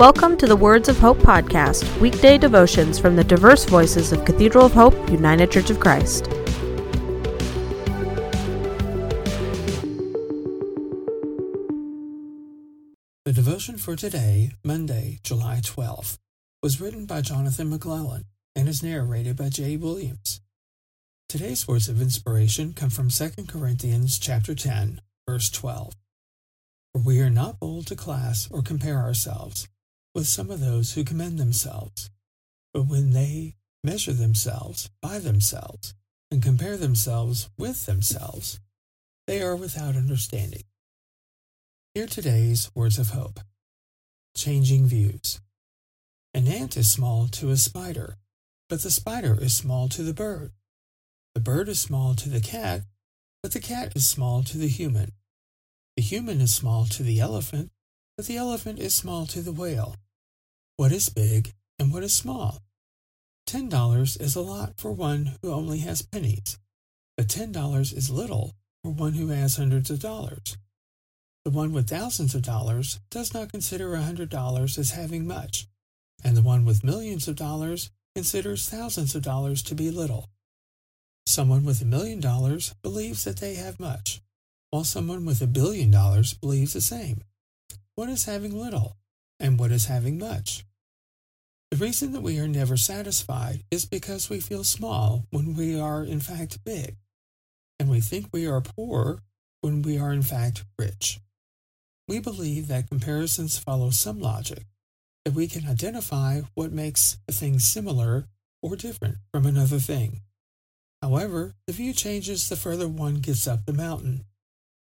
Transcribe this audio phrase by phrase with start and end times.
[0.00, 4.64] Welcome to the Words of Hope podcast, weekday devotions from the diverse voices of Cathedral
[4.64, 6.24] of Hope, United Church of Christ.
[13.26, 16.16] The devotion for today, Monday, July 12th,
[16.62, 18.24] was written by Jonathan McClellan
[18.56, 20.40] and is narrated by Jay Williams.
[21.28, 25.92] Today's words of inspiration come from 2 Corinthians chapter 10, verse 12.
[26.94, 29.68] For we are not bold to class or compare ourselves
[30.14, 32.10] with some of those who commend themselves.
[32.72, 35.94] But when they measure themselves by themselves
[36.30, 38.60] and compare themselves with themselves,
[39.26, 40.64] they are without understanding.
[41.94, 43.40] Hear today's words of hope.
[44.36, 45.40] Changing views.
[46.32, 48.16] An ant is small to a spider,
[48.68, 50.52] but the spider is small to the bird.
[51.34, 52.82] The bird is small to the cat,
[53.42, 55.12] but the cat is small to the human.
[55.96, 57.72] The human is small to the elephant,
[58.16, 59.96] but the elephant is small to the whale.
[60.80, 62.62] What is big and what is small?
[63.46, 66.58] Ten dollars is a lot for one who only has pennies,
[67.18, 70.56] but ten dollars is little for one who has hundreds of dollars.
[71.44, 75.66] The one with thousands of dollars does not consider a hundred dollars as having much,
[76.24, 80.30] and the one with millions of dollars considers thousands of dollars to be little.
[81.26, 84.22] Someone with a million dollars believes that they have much,
[84.70, 87.20] while someone with a billion dollars believes the same.
[87.96, 88.96] What is having little,
[89.38, 90.64] and what is having much?
[91.80, 96.04] The reason that we are never satisfied is because we feel small when we are
[96.04, 96.96] in fact big,
[97.78, 99.20] and we think we are poor
[99.62, 101.20] when we are in fact rich.
[102.06, 104.66] We believe that comparisons follow some logic,
[105.24, 108.26] that we can identify what makes a thing similar
[108.60, 110.20] or different from another thing.
[111.00, 114.26] However, the view changes the further one gets up the mountain.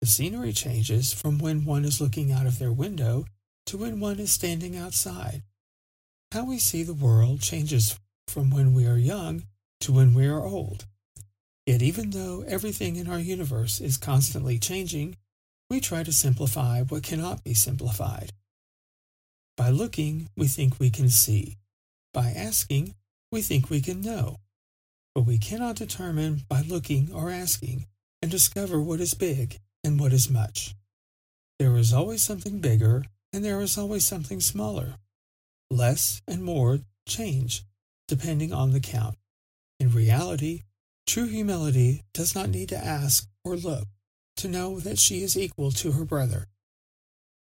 [0.00, 3.24] The scenery changes from when one is looking out of their window
[3.66, 5.42] to when one is standing outside.
[6.30, 9.44] How we see the world changes from when we are young
[9.80, 10.84] to when we are old.
[11.64, 15.16] Yet, even though everything in our universe is constantly changing,
[15.70, 18.32] we try to simplify what cannot be simplified.
[19.56, 21.56] By looking, we think we can see.
[22.12, 22.94] By asking,
[23.32, 24.36] we think we can know.
[25.14, 27.86] But we cannot determine by looking or asking
[28.20, 30.74] and discover what is big and what is much.
[31.58, 34.96] There is always something bigger, and there is always something smaller.
[35.70, 37.64] Less and more change,
[38.06, 39.16] depending on the count.
[39.78, 40.62] In reality,
[41.06, 43.86] true humility does not need to ask or look
[44.36, 46.46] to know that she is equal to her brother.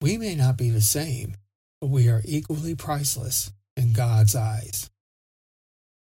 [0.00, 1.36] We may not be the same,
[1.80, 4.90] but we are equally priceless in God's eyes.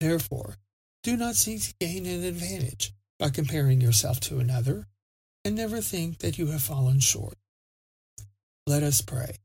[0.01, 0.57] Therefore,
[1.03, 4.87] do not seek to gain an advantage by comparing yourself to another
[5.45, 7.35] and never think that you have fallen short.
[8.67, 9.37] Let us pray.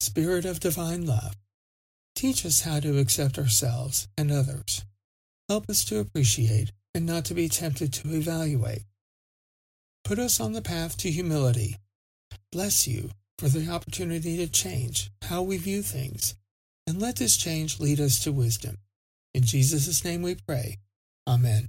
[0.00, 1.36] Spirit of divine love,
[2.16, 4.84] teach us how to accept ourselves and others.
[5.48, 8.82] Help us to appreciate and not to be tempted to evaluate.
[10.02, 11.76] Put us on the path to humility.
[12.50, 16.34] Bless you for the opportunity to change how we view things,
[16.86, 18.78] and let this change lead us to wisdom.
[19.34, 20.78] In Jesus' name we pray.
[21.28, 21.68] Amen.